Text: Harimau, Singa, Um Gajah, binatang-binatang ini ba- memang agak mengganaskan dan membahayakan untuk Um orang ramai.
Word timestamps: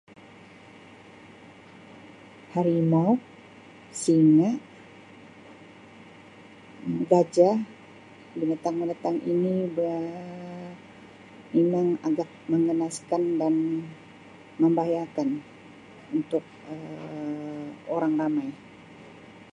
Harimau, 2.53 3.11
Singa, 4.01 4.49
Um 6.85 6.95
Gajah, 7.09 7.57
binatang-binatang 8.37 9.15
ini 9.33 9.53
ba- 9.77 10.73
memang 11.55 11.87
agak 12.07 12.29
mengganaskan 12.51 13.21
dan 13.39 13.53
membahayakan 14.61 15.29
untuk 16.17 16.43
Um 16.73 17.63
orang 17.95 18.13
ramai. 18.21 18.49